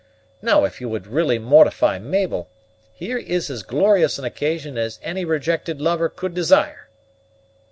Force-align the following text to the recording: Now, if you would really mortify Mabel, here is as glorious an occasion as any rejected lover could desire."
Now, 0.41 0.63
if 0.63 0.81
you 0.81 0.89
would 0.89 1.05
really 1.05 1.37
mortify 1.37 1.99
Mabel, 1.99 2.49
here 2.91 3.19
is 3.19 3.51
as 3.51 3.61
glorious 3.61 4.17
an 4.17 4.25
occasion 4.25 4.75
as 4.75 4.99
any 5.03 5.23
rejected 5.25 5.79
lover 5.79 6.09
could 6.09 6.33
desire." 6.33 6.89